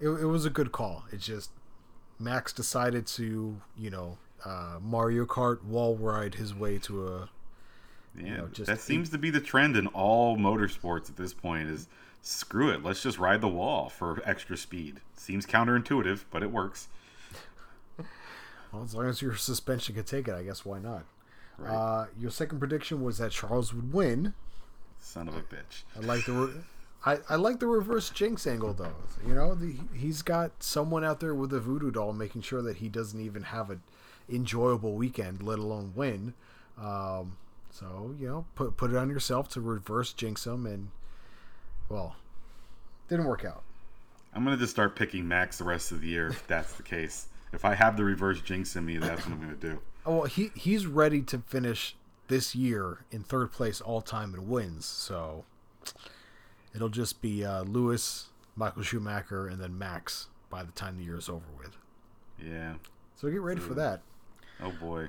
[0.00, 1.04] it, it was a good call.
[1.12, 1.50] It's just
[2.18, 7.28] Max decided to, you know, uh, Mario Kart wall ride his way to a.
[8.16, 11.68] Yeah, you know, that seems to be the trend in all motorsports at this point.
[11.68, 11.88] Is
[12.22, 12.82] screw it.
[12.82, 15.00] Let's just ride the wall for extra speed.
[15.16, 16.88] Seems counterintuitive, but it works.
[18.72, 21.04] Well, as long as your suspension can take it, I guess why not?
[21.58, 21.74] Right.
[21.74, 24.34] Uh, your second prediction was that Charles would win.
[25.00, 25.82] Son of a bitch.
[25.96, 26.32] I like the.
[26.32, 26.52] Re-
[27.04, 28.94] I, I like the reverse jinx angle though.
[29.26, 32.78] You know, the, he's got someone out there with a voodoo doll making sure that
[32.78, 33.82] he doesn't even have an
[34.28, 36.34] enjoyable weekend, let alone win.
[36.76, 37.36] Um,
[37.70, 40.88] so you know, put put it on yourself to reverse jinx him, and
[41.88, 42.16] well,
[43.08, 43.62] didn't work out.
[44.34, 47.28] I'm gonna just start picking Max the rest of the year if that's the case.
[47.52, 49.78] If I have the reverse jinx in me, that's what I'm gonna do.
[50.06, 51.96] Oh, well, he he's ready to finish
[52.28, 54.86] this year in third place all time in wins.
[54.86, 55.44] So
[56.74, 61.18] it'll just be uh, Lewis, Michael Schumacher, and then Max by the time the year
[61.18, 61.76] is over with.
[62.42, 62.74] Yeah.
[63.16, 63.64] So get ready Ooh.
[63.64, 64.00] for that.
[64.62, 65.08] Oh boy.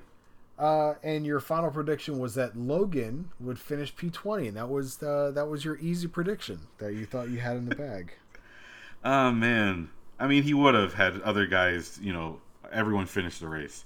[0.58, 5.32] Uh, and your final prediction was that Logan would finish P20, and that was the,
[5.34, 8.12] that was your easy prediction that you thought you had in the bag.
[9.06, 11.98] oh man, I mean, he would have had other guys.
[12.02, 13.86] You know, everyone finish the race.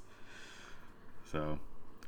[1.34, 1.60] So,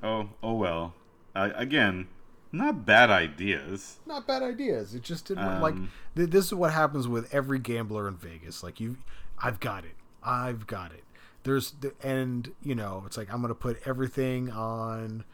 [0.01, 0.93] oh, oh well.
[1.35, 2.07] Uh, again,
[2.51, 3.97] not bad ideas.
[4.05, 4.95] Not bad ideas.
[4.95, 5.75] It just didn't um, like.
[6.15, 8.63] Th- this is what happens with every gambler in Vegas.
[8.63, 8.97] Like you,
[9.39, 9.95] I've got it.
[10.23, 11.03] I've got it.
[11.43, 15.25] There's the and you know it's like I'm gonna put everything on.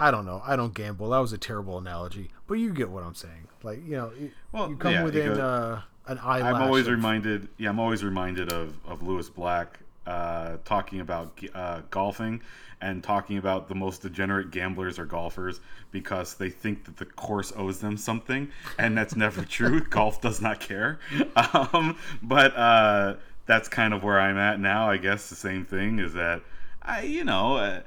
[0.00, 0.42] I don't know.
[0.44, 1.10] I don't gamble.
[1.10, 3.48] That was a terrible analogy, but you get what I'm saying.
[3.62, 4.12] Like you know,
[4.52, 6.54] well, you come yeah, within uh, an eyelash.
[6.54, 7.48] I'm always of, reminded.
[7.56, 12.40] Yeah, I'm always reminded of of Lewis Black uh, talking about uh, golfing
[12.80, 17.52] and talking about the most degenerate gamblers are golfers because they think that the course
[17.56, 19.80] owes them something, and that's never true.
[19.80, 20.98] Golf does not care.
[21.54, 23.14] Um, but uh,
[23.46, 24.90] that's kind of where I'm at now.
[24.90, 26.42] I guess the same thing is that
[26.82, 27.56] I, you know.
[27.56, 27.80] Uh,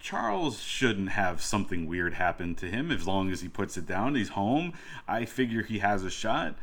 [0.00, 4.16] Charles shouldn't have something weird happen to him as long as he puts it down.
[4.16, 4.72] He's home.
[5.06, 6.56] I figure he has a shot.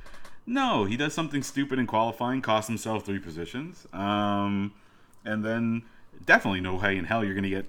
[0.50, 3.88] No, he does something stupid in qualifying, costs himself three positions.
[3.94, 4.74] Um,
[5.24, 5.84] and then
[6.26, 7.68] definitely no way in hell you're going to get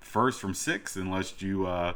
[0.00, 1.92] first from six unless you uh,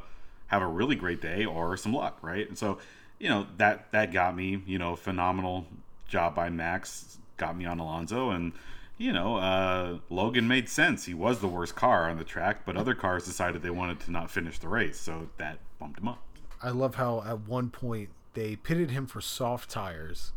[0.49, 2.47] have a really great day or some luck, right?
[2.47, 2.77] And so,
[3.19, 5.65] you know, that that got me, you know, phenomenal
[6.07, 8.53] job by Max, got me on Alonso, and
[8.99, 11.07] you know, uh, Logan made sense.
[11.07, 14.11] He was the worst car on the track, but other cars decided they wanted to
[14.11, 16.23] not finish the race, so that bumped him up.
[16.63, 20.33] I love how at one point they pitted him for soft tires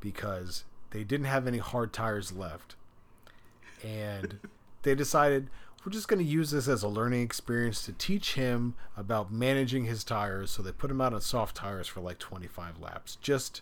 [0.00, 2.74] because they didn't have any hard tires left.
[3.82, 4.38] And
[4.82, 5.50] they decided
[5.84, 9.84] we're just going to use this as a learning experience to teach him about managing
[9.84, 10.52] his tires.
[10.52, 13.60] So they put him out on soft tires for like 25 laps, just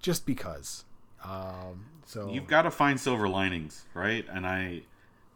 [0.00, 0.84] just because.
[1.24, 4.24] Um, so you've got to find silver linings, right?
[4.30, 4.82] And I,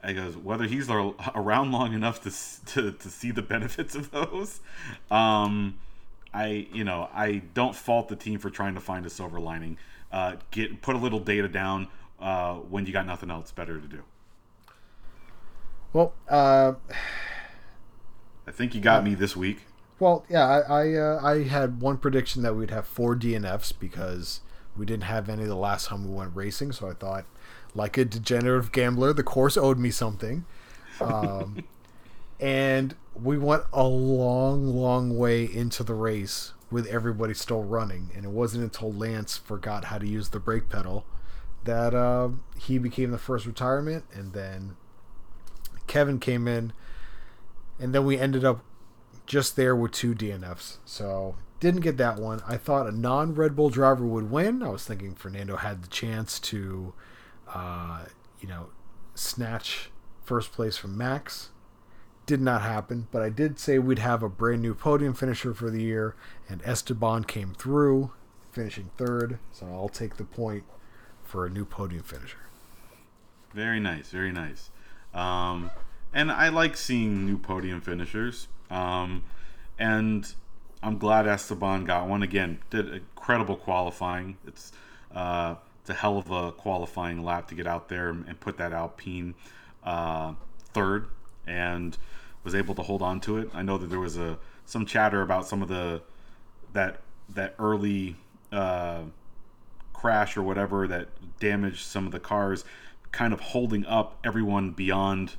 [0.01, 4.61] I goes whether he's around long enough to to, to see the benefits of those.
[5.11, 5.79] Um,
[6.33, 9.79] I you know I don't fault the team for trying to find a silver lining.
[10.13, 11.89] Uh, get put a little data down
[12.21, 14.03] uh, when you got nothing else better to do.
[15.93, 16.75] Well, uh,
[18.47, 19.61] I think you got me this week.
[19.99, 24.41] Well, yeah, I I, uh, I, had one prediction that we'd have four DNFs because
[24.77, 26.73] we didn't have any the last time we went racing.
[26.73, 27.27] So I thought,
[27.75, 30.47] like a degenerative gambler, the course owed me something.
[31.01, 31.65] Um,
[32.41, 38.25] and we went a long, long way into the race with everybody still running, and
[38.25, 41.05] it wasn't until Lance forgot how to use the brake pedal
[41.65, 44.77] that uh, he became the first retirement, and then
[45.87, 46.73] Kevin came in,
[47.79, 48.65] and then we ended up
[49.27, 50.79] just there with two DNFs.
[50.85, 52.41] So didn't get that one.
[52.47, 54.63] I thought a non Red Bull driver would win.
[54.63, 56.95] I was thinking Fernando had the chance to,
[57.53, 58.05] uh,
[58.41, 58.69] you know,
[59.15, 59.91] snatch
[60.25, 61.51] first place from Max
[62.31, 65.69] did not happen, but I did say we'd have a brand new podium finisher for
[65.69, 66.15] the year,
[66.49, 68.13] and Esteban came through,
[68.53, 69.41] finishing third.
[69.51, 70.63] So I'll take the point
[71.25, 72.39] for a new podium finisher.
[73.53, 74.71] Very nice, very nice.
[75.13, 75.73] Um,
[76.15, 78.47] and I like seeing new podium finishers.
[78.71, 79.25] Um,
[79.77, 80.33] and
[80.85, 82.61] I'm glad Esteban got one again.
[82.71, 84.37] Did incredible qualifying.
[84.47, 84.71] It's
[85.13, 88.73] uh, it's a hell of a qualifying lap to get out there and put that
[88.73, 89.35] Alpine
[89.83, 90.35] uh,
[90.73, 91.09] third.
[91.45, 91.99] And
[92.45, 93.51] was able to hold on to it.
[93.55, 96.03] I know that there was a some chatter about some of the
[96.73, 97.01] that
[97.35, 98.17] that early
[98.53, 99.03] uh,
[99.93, 102.65] crash or whatever that damaged some of the cars,
[103.13, 105.35] kind of holding up everyone beyond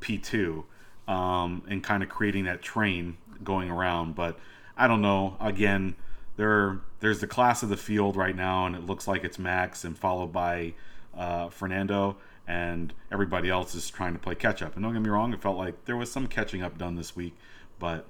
[0.00, 0.64] P2
[1.06, 4.14] um, and kind of creating that train going around.
[4.14, 4.38] But
[4.76, 5.36] I don't know.
[5.40, 5.96] Again,
[6.36, 9.84] there there's the class of the field right now, and it looks like it's Max
[9.84, 10.74] and followed by
[11.16, 12.16] uh, Fernando
[12.48, 14.74] and everybody else is trying to play catch up.
[14.74, 17.14] And don't get me wrong, it felt like there was some catching up done this
[17.14, 17.36] week,
[17.78, 18.08] but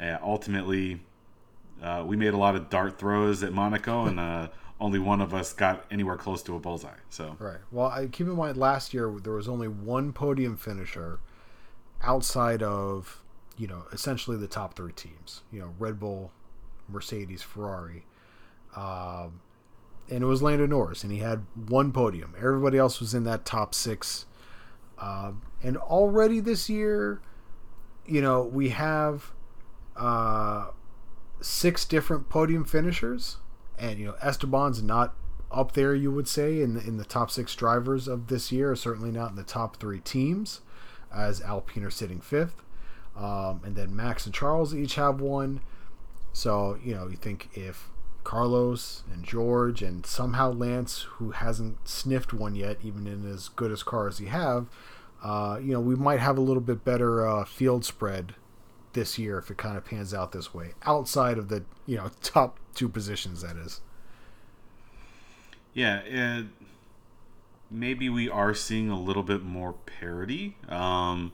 [0.00, 1.00] uh, ultimately,
[1.82, 4.48] uh, we made a lot of dart throws at Monaco, and uh,
[4.80, 6.90] only one of us got anywhere close to a bullseye.
[7.10, 7.58] So right.
[7.72, 11.18] Well, I keep in mind last year there was only one podium finisher
[12.02, 13.22] outside of
[13.56, 15.42] you know essentially the top three teams.
[15.50, 16.30] You know, Red Bull,
[16.88, 18.04] Mercedes, Ferrari.
[18.76, 19.40] Um,
[20.08, 22.34] and it was Lando Norris, and he had one podium.
[22.36, 24.26] Everybody else was in that top six.
[24.98, 27.20] Um, and already this year,
[28.06, 29.32] you know, we have
[29.96, 30.68] uh,
[31.40, 33.38] six different podium finishers,
[33.78, 35.14] and you know, Esteban's not
[35.50, 35.94] up there.
[35.94, 39.30] You would say in the, in the top six drivers of this year, certainly not
[39.30, 40.60] in the top three teams,
[41.14, 42.62] as Alpine are sitting fifth.
[43.16, 45.60] Um, and then Max and Charles each have one.
[46.32, 47.88] So you know, you think if
[48.26, 53.70] Carlos and George and somehow Lance, who hasn't sniffed one yet, even in as good
[53.70, 54.66] as car as he have,
[55.22, 58.34] uh, you know, we might have a little bit better uh, field spread
[58.94, 62.10] this year if it kind of pans out this way, outside of the you know
[62.22, 63.42] top two positions.
[63.42, 63.80] That is.
[65.72, 66.50] Yeah, and
[67.70, 70.56] maybe we are seeing a little bit more parity.
[70.68, 71.30] Um,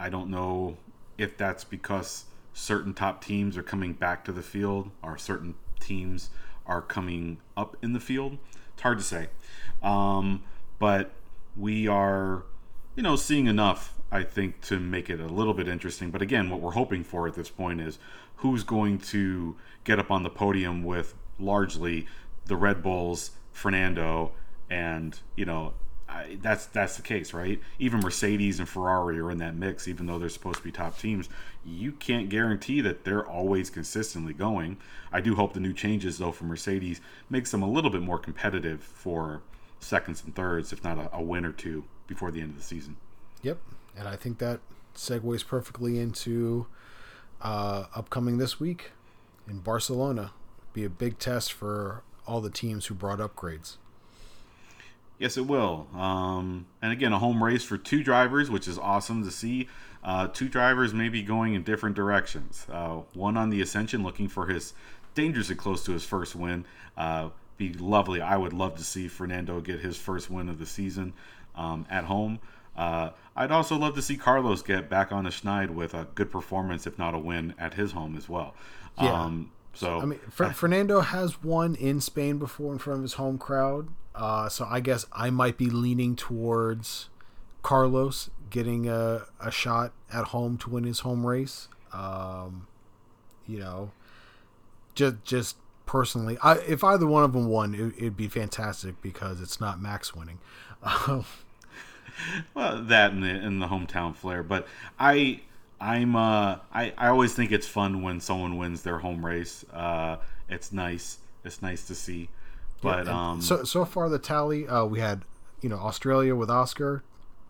[0.00, 0.78] I don't know
[1.16, 6.30] if that's because certain top teams are coming back to the field or certain teams
[6.66, 8.38] are coming up in the field.
[8.72, 9.28] It's hard to say.
[9.82, 10.42] Um,
[10.78, 11.12] but
[11.56, 12.44] we are,
[12.94, 16.10] you know, seeing enough, I think, to make it a little bit interesting.
[16.10, 17.98] But again, what we're hoping for at this point is
[18.36, 22.06] who's going to get up on the podium with largely
[22.46, 24.32] the Red Bulls, Fernando,
[24.68, 25.74] and, you know,
[26.40, 27.60] That's that's the case, right?
[27.78, 30.98] Even Mercedes and Ferrari are in that mix, even though they're supposed to be top
[30.98, 31.28] teams.
[31.64, 34.78] You can't guarantee that they're always consistently going.
[35.12, 37.00] I do hope the new changes, though, for Mercedes
[37.30, 39.42] makes them a little bit more competitive for
[39.80, 42.62] seconds and thirds, if not a, a win or two before the end of the
[42.62, 42.96] season.
[43.42, 43.58] Yep,
[43.96, 44.60] and I think that
[44.94, 46.66] segues perfectly into
[47.42, 48.92] uh, upcoming this week
[49.48, 50.32] in Barcelona.
[50.72, 53.76] Be a big test for all the teams who brought upgrades.
[55.18, 55.86] Yes, it will.
[55.94, 59.68] Um, and again, a home race for two drivers, which is awesome to see.
[60.04, 62.66] Uh, two drivers maybe going in different directions.
[62.70, 64.74] Uh, one on the Ascension, looking for his
[65.14, 66.64] dangerously close to his first win.
[66.96, 68.20] Uh, be lovely.
[68.20, 71.14] I would love to see Fernando get his first win of the season
[71.54, 72.38] um, at home.
[72.76, 76.30] Uh, I'd also love to see Carlos get back on the Schneid with a good
[76.30, 78.54] performance, if not a win, at his home as well.
[79.00, 79.12] Yeah.
[79.12, 83.14] Um, so I mean, Fer- Fernando has won in Spain before in front of his
[83.14, 83.88] home crowd.
[84.16, 87.10] Uh, so I guess I might be leaning towards
[87.62, 91.68] Carlos getting a, a shot at home to win his home race.
[91.92, 92.66] Um,
[93.46, 93.90] you know,
[94.94, 99.40] just just personally, I, if either one of them won, it, would be fantastic because
[99.40, 100.38] it's not Max winning.
[102.54, 104.66] well, that in the in the hometown flair, but
[104.98, 105.42] I.
[105.78, 109.62] I'm uh I, I always think it's fun when someone wins their home race.
[109.74, 110.16] Uh
[110.48, 111.18] it's nice.
[111.44, 112.30] It's nice to see.
[112.82, 115.22] But yeah, um, so so far the tally uh, we had
[115.60, 117.02] you know Australia with Oscar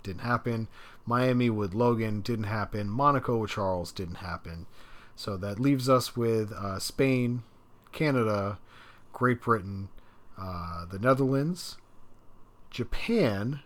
[0.02, 0.68] didn't happen.
[1.04, 2.88] Miami with Logan didn't happen.
[2.88, 4.66] Monaco with Charles didn't happen.
[5.14, 7.42] So that leaves us with uh, Spain,
[7.92, 8.58] Canada,
[9.12, 9.88] Great Britain,
[10.38, 11.76] uh, the Netherlands,
[12.70, 13.60] Japan,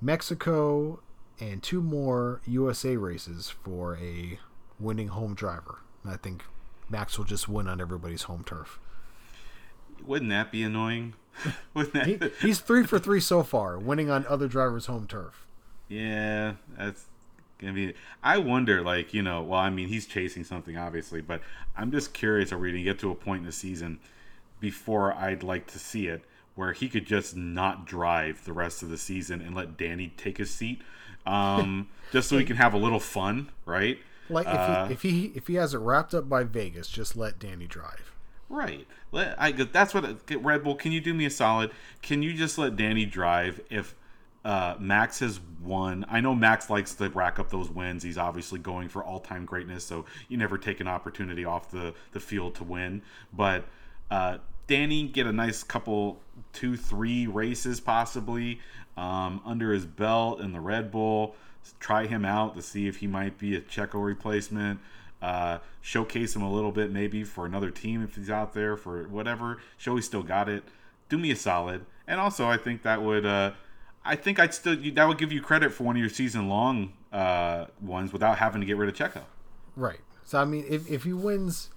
[0.00, 1.00] Mexico,
[1.40, 4.38] and two more USA races for a
[4.78, 5.80] winning home driver.
[6.04, 6.44] And I think
[6.88, 8.78] Max will just win on everybody's home turf.
[10.04, 11.14] Wouldn't that be annoying?
[11.74, 12.06] Wouldn't that...
[12.06, 15.46] he, he's three for three so far, winning on other drivers' home turf.
[15.88, 17.06] Yeah, that's
[17.58, 17.94] gonna be.
[18.22, 21.40] I wonder, like you know, well, I mean, he's chasing something obviously, but
[21.76, 22.52] I'm just curious.
[22.52, 24.00] Are we gonna get to a point in the season
[24.60, 26.22] before I'd like to see it
[26.54, 30.38] where he could just not drive the rest of the season and let Danny take
[30.38, 30.80] his seat,
[31.26, 33.98] um, just so he can have a little fun, right?
[34.30, 37.16] Like if, uh, he, if he if he has it wrapped up by Vegas, just
[37.16, 38.13] let Danny drive.
[38.54, 38.86] Right.
[39.10, 40.76] Let, I that's what Red Bull.
[40.76, 41.72] Can you do me a solid?
[42.02, 43.96] Can you just let Danny drive if
[44.44, 46.06] uh, Max has won?
[46.08, 48.04] I know Max likes to rack up those wins.
[48.04, 51.94] He's obviously going for all time greatness, so you never take an opportunity off the
[52.12, 53.02] the field to win.
[53.32, 53.64] But
[54.08, 56.20] uh, Danny get a nice couple,
[56.52, 58.60] two, three races possibly
[58.96, 61.34] um, under his belt in the Red Bull.
[61.80, 64.78] Try him out to see if he might be a Checo replacement.
[65.24, 69.04] Uh, showcase him a little bit maybe for another team if he's out there for
[69.04, 69.56] whatever.
[69.78, 70.64] Show he still got it.
[71.08, 71.86] Do me a solid.
[72.06, 73.52] And also, I think that would, uh,
[74.04, 76.92] I think I'd still that would give you credit for one of your season long
[77.10, 79.22] uh, ones without having to get rid of Checo.
[79.76, 80.00] Right.
[80.24, 81.70] So I mean, if if he wins,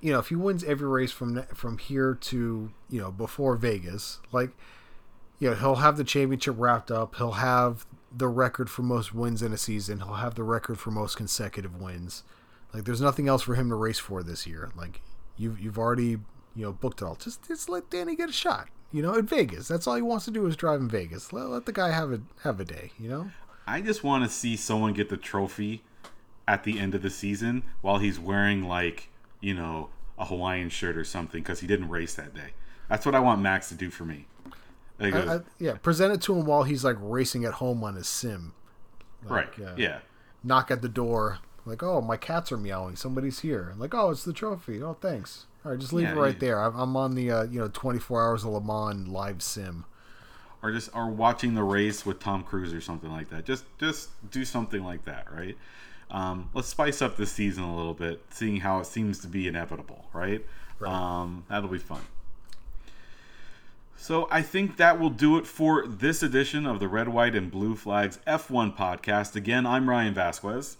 [0.00, 4.20] you know, if he wins every race from from here to you know before Vegas,
[4.32, 4.48] like
[5.38, 7.16] you know, he'll have the championship wrapped up.
[7.16, 9.98] He'll have the record for most wins in a season.
[9.98, 12.22] He'll have the record for most consecutive wins.
[12.72, 14.70] Like there's nothing else for him to race for this year.
[14.76, 15.00] Like
[15.36, 16.18] you've you've already
[16.54, 17.16] you know booked it all.
[17.16, 18.68] Just just let Danny get a shot.
[18.92, 19.66] You know, in Vegas.
[19.66, 21.32] That's all he wants to do is drive in Vegas.
[21.32, 22.92] Let, let the guy have a have a day.
[22.98, 23.30] You know.
[23.66, 25.82] I just want to see someone get the trophy
[26.46, 29.08] at the end of the season while he's wearing like
[29.40, 32.50] you know a Hawaiian shirt or something because he didn't race that day.
[32.88, 34.26] That's what I want Max to do for me.
[35.00, 38.08] I, I, yeah, present it to him while he's like racing at home on his
[38.08, 38.54] sim.
[39.24, 39.68] Like, right.
[39.68, 39.98] Uh, yeah.
[40.42, 41.38] Knock at the door.
[41.66, 42.96] Like, oh, my cats are meowing.
[42.96, 43.74] Somebody's here.
[43.76, 44.82] Like, oh, it's the trophy.
[44.82, 45.46] Oh, thanks.
[45.64, 46.40] All right, just leave yeah, it right yeah.
[46.40, 46.60] there.
[46.60, 49.86] I'm on the uh, you know 24 hours of Le Mans live sim.
[50.62, 53.46] Or just or watching the race with Tom Cruise or something like that.
[53.46, 55.56] Just just do something like that, right?
[56.10, 59.48] Um, let's spice up this season a little bit, seeing how it seems to be
[59.48, 60.44] inevitable, right?
[60.78, 60.92] right.
[60.92, 62.02] Um, that'll be fun.
[63.96, 67.50] So I think that will do it for this edition of the Red, White, and
[67.50, 69.34] Blue Flags F1 podcast.
[69.34, 70.76] Again, I'm Ryan Vasquez.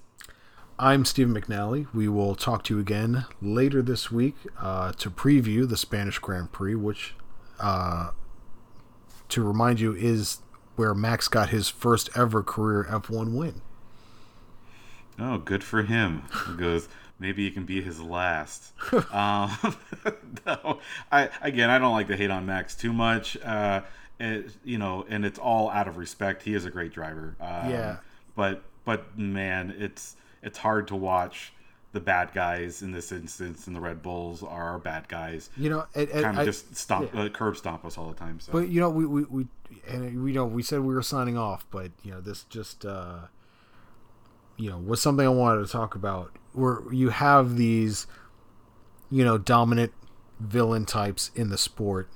[0.79, 1.87] I'm Stephen McNally.
[1.95, 6.53] We will talk to you again later this week uh, to preview the Spanish Grand
[6.53, 7.15] Prix, which,
[7.61, 8.11] uh,
[9.29, 10.41] to remind you, is
[10.77, 13.63] where Max got his first ever career F1 win.
[15.19, 16.25] Oh, good for him.
[16.49, 16.89] He goes
[17.19, 18.73] maybe it can be his last.
[19.13, 19.51] um,
[20.47, 23.37] no, I again, I don't like to hate on Max too much.
[23.39, 23.83] Uh,
[24.21, 26.43] it, you know, and it's all out of respect.
[26.43, 27.37] He is a great driver.
[27.41, 27.97] Um, yeah.
[28.37, 31.53] But but man, it's it's hard to watch
[31.93, 35.49] the bad guys in this instance, and the Red Bulls are our bad guys.
[35.57, 37.23] You know, and, and kind of just stomp, yeah.
[37.23, 38.41] uh, curb stomp us all the time.
[38.41, 38.53] So.
[38.53, 39.47] But you know, we we, we
[39.89, 43.19] and we know we said we were signing off, but you know, this just uh,
[44.57, 48.07] you know was something I wanted to talk about where you have these,
[49.11, 49.93] you know, dominant
[50.41, 52.09] villain types in the sport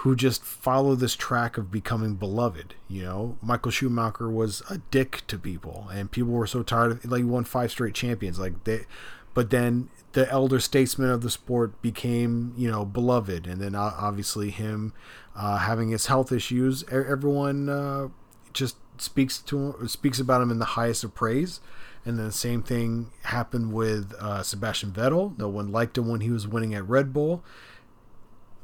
[0.00, 2.74] who just follow this track of becoming beloved.
[2.88, 7.04] You know, Michael Schumacher was a dick to people, and people were so tired of
[7.04, 8.38] like he won five straight champions.
[8.38, 8.86] Like they,
[9.34, 14.50] but then the elder statesman of the sport became you know beloved, and then obviously
[14.50, 14.94] him
[15.36, 18.08] uh, having his health issues, everyone uh,
[18.54, 21.60] just speaks to him, speaks about him in the highest of praise.
[22.04, 25.36] And then the same thing happened with uh, Sebastian Vettel.
[25.38, 27.44] No one liked him when he was winning at Red Bull.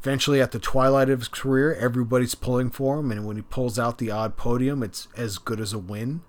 [0.01, 3.79] Eventually, at the twilight of his career, everybody's pulling for him, and when he pulls
[3.79, 6.23] out the odd podium, it's as good as a win.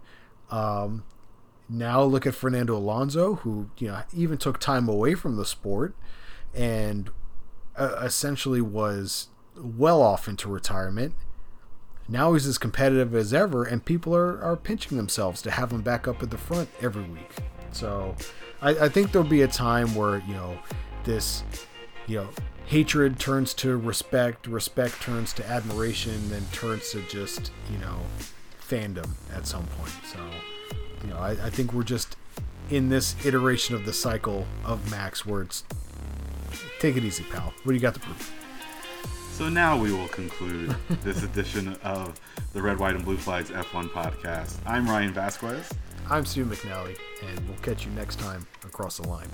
[0.50, 1.04] Um,
[1.70, 5.96] now look at Fernando Alonso, who you know even took time away from the sport,
[6.56, 7.12] and
[7.76, 11.14] uh, essentially was well off into retirement
[12.10, 15.82] now he's as competitive as ever, and people are, are pinching themselves to have him
[15.82, 17.32] back up at the front every week.
[17.72, 18.16] So
[18.62, 20.58] I, I think there'll be a time where, you know,
[21.04, 21.44] this,
[22.08, 22.30] you know,
[22.66, 27.98] hatred turns to respect, respect turns to admiration, then turns to just, you know,
[28.62, 29.94] fandom at some point.
[30.12, 30.20] So,
[31.04, 32.16] you know, I, I think we're just
[32.70, 35.64] in this iteration of the cycle of Max where it's
[36.80, 37.54] take it easy, pal.
[37.64, 38.34] What do you got to prove?
[39.38, 42.20] So now we will conclude this edition of
[42.54, 44.58] the Red, White, and Blue Flags F1 podcast.
[44.66, 45.72] I'm Ryan Vasquez.
[46.10, 49.28] I'm Stu McNally, and we'll catch you next time across the line.